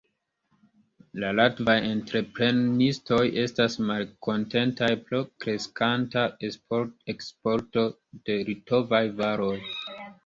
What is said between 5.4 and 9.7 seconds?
kreskanta eksporto de litovaj varoj.